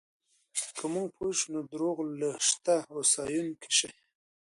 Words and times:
که 0.75 0.83
موږ 0.93 1.07
پوه 1.17 1.33
شو، 1.37 1.47
نو 1.53 1.59
د 1.63 1.67
درواغو 1.71 2.03
له 2.19 2.29
شته 2.47 2.73
هوسایونکی 2.93 3.71
شي. 3.77 3.89